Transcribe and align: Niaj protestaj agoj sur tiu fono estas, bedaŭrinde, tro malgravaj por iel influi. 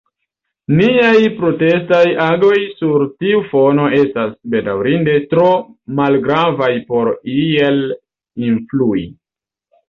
Niaj 0.77 1.17
protestaj 1.41 2.07
agoj 2.27 2.55
sur 2.79 3.05
tiu 3.23 3.41
fono 3.49 3.85
estas, 3.97 4.31
bedaŭrinde, 4.55 5.15
tro 5.35 5.45
malgravaj 6.01 6.71
por 6.89 7.13
iel 7.37 7.79
influi. 8.49 9.07